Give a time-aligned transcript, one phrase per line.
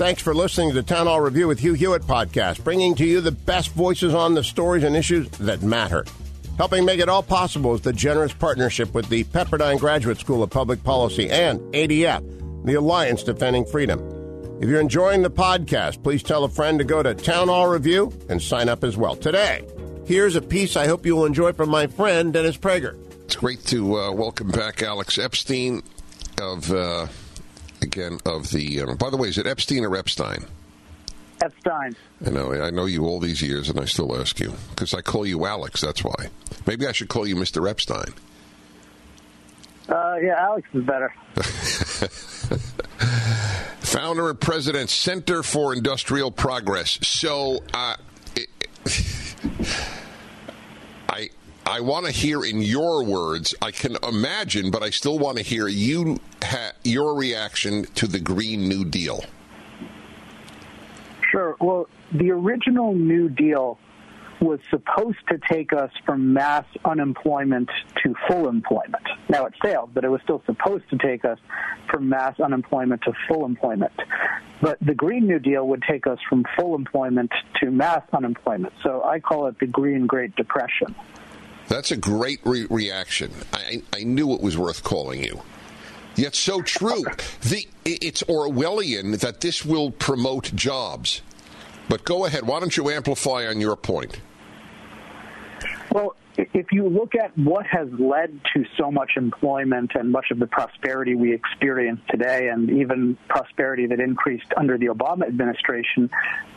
[0.00, 3.20] Thanks for listening to the Town Hall Review with Hugh Hewitt podcast, bringing to you
[3.20, 6.06] the best voices on the stories and issues that matter.
[6.56, 10.48] Helping make it all possible is the generous partnership with the Pepperdine Graduate School of
[10.48, 14.00] Public Policy and ADF, the Alliance Defending Freedom.
[14.62, 18.10] If you're enjoying the podcast, please tell a friend to go to Town Hall Review
[18.30, 19.16] and sign up as well.
[19.16, 19.68] Today,
[20.06, 22.96] here's a piece I hope you will enjoy from my friend Dennis Prager.
[23.24, 25.82] It's great to uh, welcome back Alex Epstein
[26.40, 26.72] of.
[26.72, 27.06] Uh
[27.82, 28.82] again of the.
[28.82, 30.44] Uh, by the way, is it Epstein or Epstein?
[31.42, 31.96] Epstein.
[32.24, 32.52] I know.
[32.52, 35.46] I know you all these years, and I still ask you because I call you
[35.46, 35.80] Alex.
[35.80, 36.28] That's why.
[36.66, 37.68] Maybe I should call you Mr.
[37.68, 38.12] Epstein.
[39.88, 41.12] Uh, yeah, Alex is better.
[43.80, 46.98] Founder and president, Center for Industrial Progress.
[47.02, 47.96] So, uh,
[48.36, 48.48] it,
[51.66, 53.54] I want to hear in your words.
[53.62, 58.18] I can imagine, but I still want to hear you ha- your reaction to the
[58.18, 59.24] Green New Deal.
[61.30, 61.56] Sure.
[61.60, 63.78] Well, the original New Deal
[64.40, 67.70] was supposed to take us from mass unemployment
[68.02, 69.06] to full employment.
[69.28, 71.38] Now it failed, but it was still supposed to take us
[71.90, 73.92] from mass unemployment to full employment.
[74.62, 78.72] But the Green New Deal would take us from full employment to mass unemployment.
[78.82, 80.94] So I call it the Green Great Depression.
[81.70, 83.30] That's a great re- reaction.
[83.52, 85.40] I, I knew it was worth calling you.
[86.16, 87.04] Yet so true.
[87.42, 91.22] The, it's Orwellian that this will promote jobs.
[91.88, 92.44] But go ahead.
[92.44, 94.18] Why don't you amplify on your point?
[95.92, 100.38] Well, if you look at what has led to so much employment and much of
[100.38, 106.10] the prosperity we experience today, and even prosperity that increased under the Obama administration,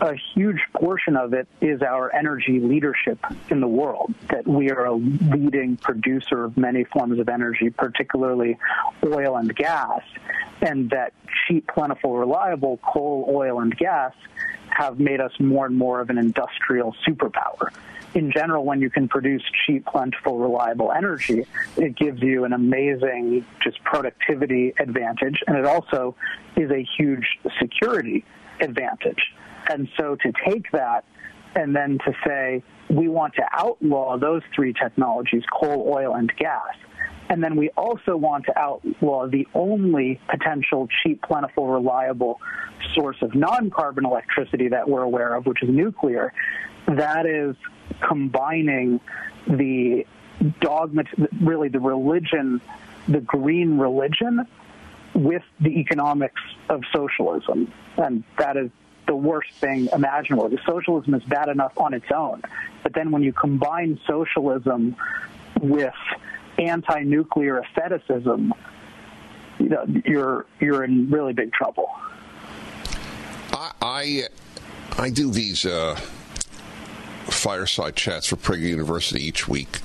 [0.00, 3.18] a huge portion of it is our energy leadership
[3.50, 4.12] in the world.
[4.28, 8.58] That we are a leading producer of many forms of energy, particularly
[9.04, 10.02] oil and gas,
[10.62, 11.12] and that
[11.46, 14.12] cheap, plentiful, reliable coal, oil, and gas
[14.68, 17.70] have made us more and more of an industrial superpower
[18.14, 23.44] in general, when you can produce cheap, plentiful, reliable energy, it gives you an amazing
[23.62, 26.16] just productivity advantage, and it also
[26.56, 28.24] is a huge security
[28.60, 29.22] advantage.
[29.68, 31.04] And so to take that
[31.54, 36.74] and then to say we want to outlaw those three technologies, coal, oil, and gas,
[37.28, 42.40] and then we also want to outlaw the only potential cheap, plentiful, reliable
[42.94, 46.32] source of non carbon electricity that we're aware of, which is nuclear.
[46.88, 47.54] That is
[48.06, 49.00] combining
[49.46, 50.06] the
[50.60, 51.04] dogma,
[51.40, 52.60] really the religion,
[53.08, 54.46] the green religion,
[55.14, 57.72] with the economics of socialism.
[57.96, 58.70] And that is
[59.06, 60.48] the worst thing imaginable.
[60.48, 62.42] The socialism is bad enough on its own.
[62.82, 64.96] But then when you combine socialism
[65.60, 65.94] with
[66.58, 68.54] anti-nuclear asceticism,
[69.58, 71.90] you know, you're you're in really big trouble.
[73.52, 74.22] I I,
[74.96, 76.00] I do these uh,
[77.30, 79.80] fireside chats for Prager University each week,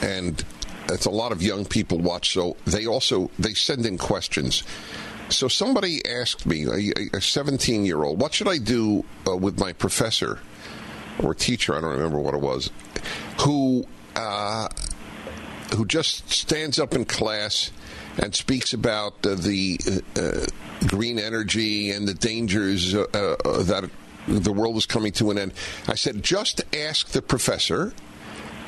[0.00, 0.44] and
[0.88, 2.32] it's a lot of young people watch.
[2.32, 4.62] So they also they send in questions.
[5.28, 6.66] So somebody asked me,
[7.14, 10.38] a 17 year old, what should I do uh, with my professor
[11.22, 11.74] or teacher?
[11.74, 12.70] I don't remember what it was,
[13.40, 14.68] who uh,
[15.74, 17.70] who just stands up in class
[18.18, 19.78] and speaks about uh, the
[20.16, 20.46] uh,
[20.86, 23.88] green energy and the dangers uh, uh, that
[24.26, 25.52] the world is coming to an end.
[25.88, 27.92] I said, just ask the professor,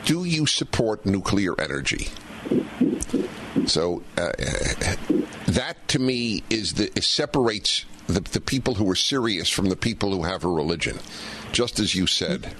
[0.05, 2.09] do you support nuclear energy?
[3.67, 4.33] So uh,
[5.47, 10.11] that to me is the separates the, the people who are serious from the people
[10.11, 10.99] who have a religion,
[11.53, 12.55] just as you said.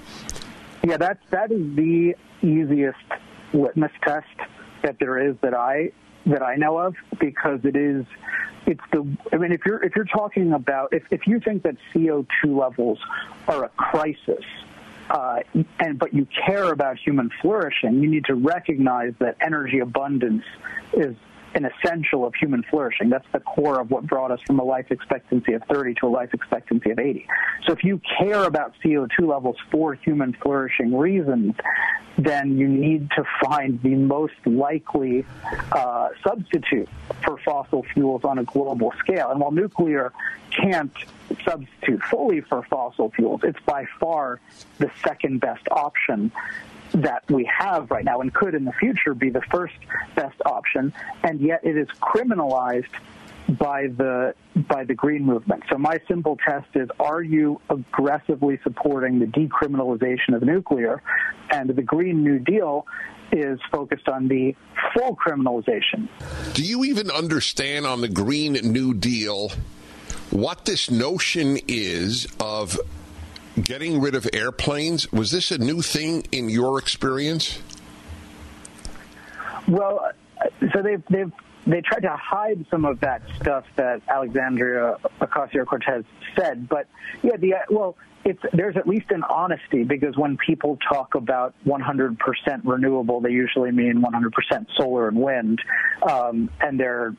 [0.83, 2.99] Yeah, that's that is the easiest
[3.53, 4.27] litmus test
[4.83, 5.93] that there is that I
[6.27, 8.07] that I know of because it is
[8.67, 11.77] it's the I mean if you're if you're talking about if, if you think that
[11.93, 12.99] CO two levels
[13.49, 14.45] are a crisis
[15.11, 15.41] uh,
[15.79, 20.45] and but you care about human flourishing, you need to recognize that energy abundance
[20.95, 21.15] is
[21.55, 23.11] an essential of human flourishing.
[23.11, 26.09] That's the core of what brought us from a life expectancy of 30 to a
[26.09, 27.27] life expectancy of 80.
[27.67, 31.55] So if you care about CO2 levels for human flourishing reasons,
[32.19, 35.25] then you need to find the most likely
[35.73, 36.89] uh, substitute
[37.25, 39.31] for fossil fuels on a global scale.
[39.31, 40.13] And while nuclear
[40.51, 40.93] can't
[41.45, 44.41] substitute fully for fossil fuels, it's by far
[44.79, 46.31] the second best option
[46.95, 49.75] that we have right now and could in the future be the first
[50.15, 50.93] best option,
[51.23, 52.91] and yet it is criminalized
[53.59, 54.35] by the
[54.69, 55.65] by the green movement.
[55.71, 61.03] So my simple test is are you aggressively supporting the decriminalization of nuclear
[61.51, 62.87] and the green new deal
[63.33, 64.55] is focused on the
[64.95, 66.09] full criminalization.
[66.55, 69.51] Do you even understand on the green new deal
[70.31, 72.79] what this notion is of
[73.63, 75.11] getting rid of airplanes?
[75.13, 77.61] Was this a new thing in your experience?
[79.69, 80.11] Well,
[80.73, 81.33] so they've they've
[81.67, 86.05] they tried to hide some of that stuff that Alexandria Ocasio Cortez
[86.37, 86.87] said, but
[87.23, 92.17] yeah, the well, it's there's at least an honesty because when people talk about 100%
[92.65, 95.61] renewable, they usually mean 100% solar and wind,
[96.11, 97.15] um, and they're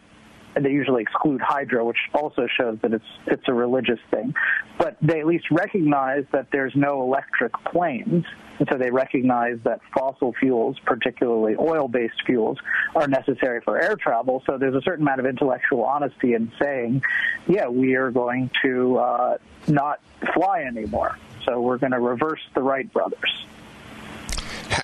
[0.63, 4.33] they usually exclude hydro, which also shows that it's it's a religious thing.
[4.77, 8.25] But they at least recognize that there's no electric planes,
[8.59, 12.57] and so they recognize that fossil fuels, particularly oil-based fuels,
[12.95, 14.43] are necessary for air travel.
[14.45, 17.03] So there's a certain amount of intellectual honesty in saying,
[17.47, 19.37] yeah, we are going to uh,
[19.67, 19.99] not
[20.33, 21.17] fly anymore.
[21.45, 23.45] So we're going to reverse the Wright brothers.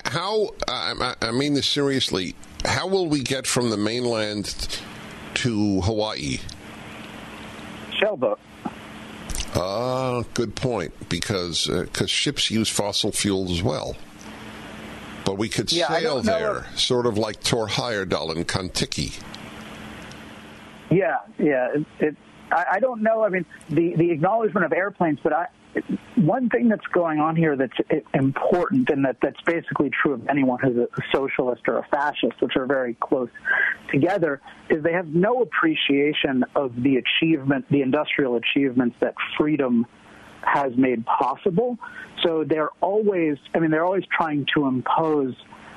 [0.04, 2.36] How I mean this seriously.
[2.64, 4.80] How will we get from the mainland?
[5.36, 6.38] To Hawaii?
[8.00, 8.40] Sailboat.
[9.54, 10.92] Ah, good point.
[11.08, 13.96] Because because uh, ships use fossil fuels as well.
[15.24, 19.12] But we could yeah, sail there, sort of like Thor Heyerdahl in Kon-Tiki.
[20.90, 21.68] Yeah, yeah.
[21.74, 22.16] It, it,
[22.50, 23.24] I, I don't know.
[23.24, 25.46] I mean, the the acknowledgement of airplanes, but I
[26.16, 27.76] one thing that's going on here that's
[28.14, 32.56] important and that, that's basically true of anyone who's a socialist or a fascist, which
[32.56, 33.30] are very close
[33.90, 39.86] together, is they have no appreciation of the achievement, the industrial achievements that freedom
[40.42, 41.78] has made possible.
[42.22, 45.34] So they're always, I mean, they're always trying to impose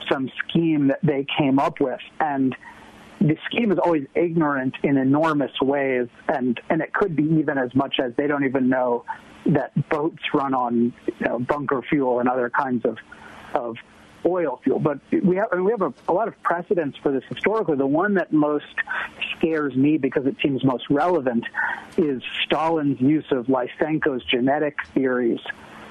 [0.09, 2.01] some scheme that they came up with.
[2.19, 2.55] And
[3.19, 7.73] the scheme is always ignorant in enormous ways, and, and it could be even as
[7.73, 9.05] much as they don't even know
[9.47, 12.97] that boats run on you know, bunker fuel and other kinds of
[13.53, 13.77] of
[14.25, 14.79] oil fuel.
[14.79, 17.77] But we have I mean, we have a, a lot of precedents for this historically.
[17.77, 18.65] The one that most
[19.37, 21.45] scares me because it seems most relevant
[21.97, 25.39] is Stalin's use of Lysenko's genetic theories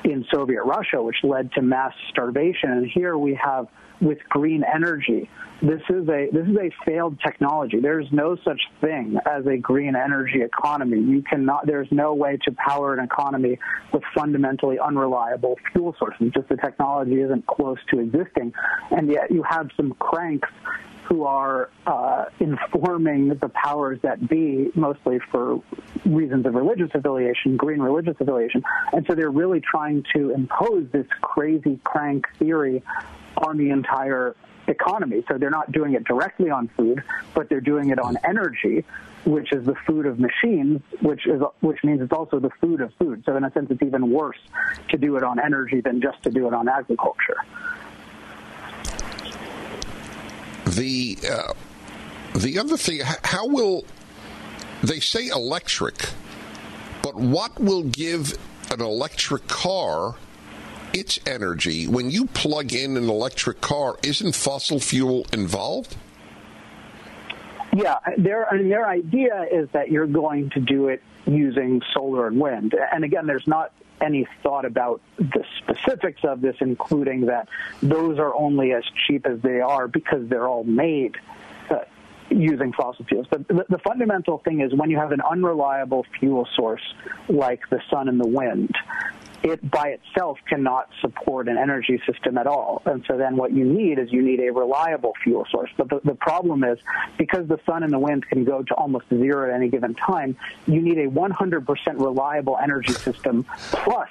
[0.04, 2.70] in Soviet Russia, which led to mass starvation.
[2.70, 3.68] And here we have
[4.00, 5.28] with green energy.
[5.62, 7.80] This is a this is a failed technology.
[7.80, 11.00] There's no such thing as a green energy economy.
[11.00, 11.66] You cannot.
[11.66, 13.58] There's no way to power an economy
[13.92, 16.32] with fundamentally unreliable fuel sources.
[16.34, 18.52] Just the technology isn't close to existing,
[18.90, 20.48] and yet you have some cranks
[21.04, 25.62] who are uh, informing the powers that be, mostly for
[26.04, 28.62] reasons of religious affiliation, green religious affiliation.
[28.92, 32.82] And so they're really trying to impose this crazy crank theory
[33.36, 34.34] on the entire
[34.66, 35.24] economy.
[35.28, 37.02] So they're not doing it directly on food,
[37.34, 38.84] but they're doing it on energy,
[39.26, 42.92] which is the food of machines, which is which means it's also the food of
[42.98, 43.24] food.
[43.26, 44.38] So in a sense, it's even worse
[44.90, 47.36] to do it on energy than just to do it on agriculture.
[50.74, 51.52] The uh,
[52.34, 53.84] the other thing, how will
[54.82, 56.10] they say electric,
[57.02, 58.36] but what will give
[58.72, 60.16] an electric car
[60.92, 65.96] its energy, when you plug in an electric car, isn't fossil fuel involved?
[67.72, 72.28] Yeah, their I mean, their idea is that you're going to do it using solar
[72.28, 72.74] and wind.
[72.92, 77.48] And again, there's not any thought about the specifics of this, including that
[77.82, 81.16] those are only as cheap as they are because they're all made
[81.70, 81.80] uh,
[82.30, 83.26] using fossil fuels.
[83.30, 86.82] But the, the, fundamental thing is when you have an unreliable fuel source
[87.28, 88.74] like the sun and the wind,
[89.44, 92.82] it by itself cannot support an energy system at all.
[92.86, 95.70] And so then what you need is you need a reliable fuel source.
[95.76, 96.78] But the, the problem is
[97.18, 100.36] because the sun and the wind can go to almost zero at any given time,
[100.66, 101.66] you need a 100%
[102.00, 104.08] reliable energy system plus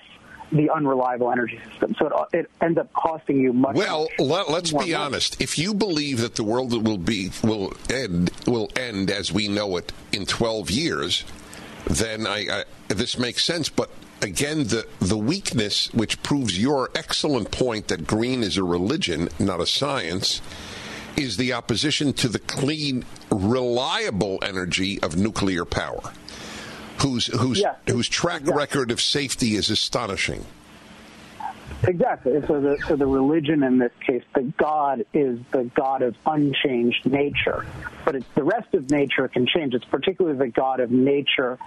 [0.52, 1.96] the unreliable energy system.
[1.98, 3.76] So it, it ends up costing you much.
[3.76, 5.42] Well, let, us be honest.
[5.42, 9.78] If you believe that the world will be will end will end as we know
[9.78, 11.24] it in 12 years,
[11.88, 13.68] then I, I this makes sense.
[13.70, 13.90] But
[14.24, 19.60] again, the, the weakness, which proves your excellent point that green is a religion, not
[19.60, 20.42] a science,
[21.16, 26.14] is the opposition to the clean, reliable energy of nuclear power,
[27.02, 30.44] whose whose whose track record of safety is astonishing.
[31.84, 32.42] Exactly.
[32.48, 37.06] So the, so the religion in this case, the God is the God of unchanged
[37.06, 37.66] nature.
[38.06, 39.74] But it's the rest of nature can change.
[39.74, 41.60] It's particularly the God of nature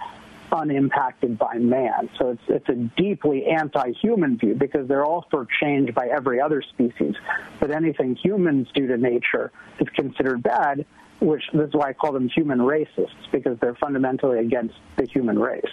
[0.51, 2.09] unimpacted by man.
[2.17, 6.61] So it's, it's a deeply anti-human view because they're all for change by every other
[6.61, 7.15] species.
[7.59, 10.85] But anything humans do to nature is considered bad,
[11.19, 15.39] which this is why I call them human racists because they're fundamentally against the human
[15.39, 15.63] race.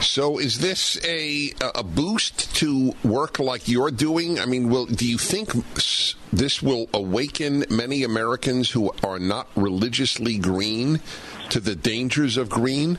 [0.00, 4.38] So, is this a a boost to work like you're doing?
[4.38, 5.52] I mean, will do you think
[6.32, 11.00] this will awaken many Americans who are not religiously green
[11.50, 12.98] to the dangers of green?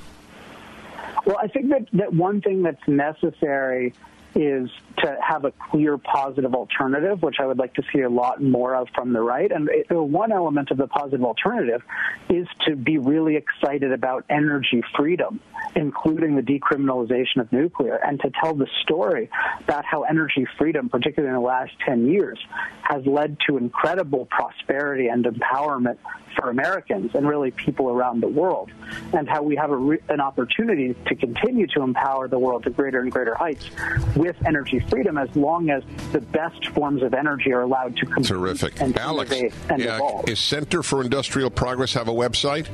[1.25, 3.93] Well, I think that, that one thing that's necessary
[4.35, 8.41] is to have a clear positive alternative, which I would like to see a lot
[8.41, 9.51] more of from the right.
[9.51, 11.81] And it, one element of the positive alternative
[12.29, 15.39] is to be really excited about energy freedom,
[15.75, 19.29] including the decriminalization of nuclear, and to tell the story
[19.61, 22.39] about how energy freedom, particularly in the last 10 years,
[22.83, 25.97] has led to incredible prosperity and empowerment
[26.35, 28.69] for Americans and really people around the world,
[29.13, 32.99] and how we have re- an opportunity to continue to empower the world to greater
[32.99, 33.69] and greater heights
[34.15, 38.25] with energy freedom as long as the best forms of energy are allowed to compete
[38.27, 39.31] Terrific, and Alex.
[39.31, 40.29] innovate and yeah, evolve.
[40.29, 42.67] is Center for Industrial Progress have a website?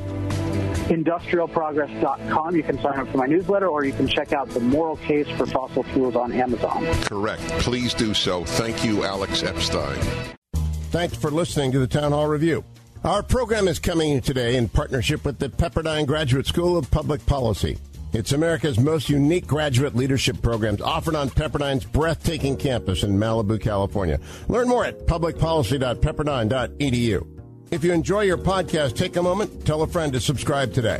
[0.90, 2.56] Industrialprogress.com.
[2.56, 5.28] You can sign up for my newsletter, or you can check out the moral case
[5.38, 6.86] for fossil fuels on Amazon.
[7.04, 7.42] Correct.
[7.60, 8.44] Please do so.
[8.44, 10.00] Thank you, Alex Epstein.
[10.90, 12.64] Thanks for listening to the Town Hall Review.
[13.04, 17.78] Our program is coming today in partnership with the Pepperdine Graduate School of Public Policy.
[18.14, 24.20] It's America's most unique graduate leadership programs offered on Pepperdine's breathtaking campus in Malibu, California.
[24.50, 27.28] Learn more at publicpolicy.pepperdine.edu.
[27.72, 31.00] If you enjoy your podcast, take a moment, tell a friend to subscribe today.